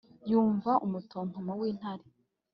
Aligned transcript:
yumva 0.29 0.71
umutontomo 0.85 1.51
w'intare. 1.61 2.05